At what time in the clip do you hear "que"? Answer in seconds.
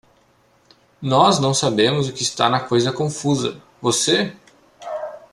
2.13-2.23